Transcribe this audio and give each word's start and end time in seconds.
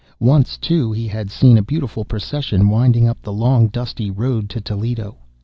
Once, 0.19 0.57
too, 0.57 0.91
he 0.91 1.07
had 1.07 1.29
seen 1.29 1.59
a 1.59 1.61
beautiful 1.61 2.03
procession 2.03 2.69
winding 2.69 3.07
up 3.07 3.21
the 3.21 3.31
long 3.31 3.67
dusty 3.67 4.09
road 4.09 4.49
to 4.49 4.59
Toledo. 4.59 5.17